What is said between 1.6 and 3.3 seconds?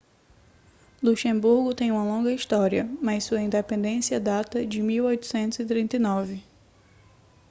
tem uma longa história mas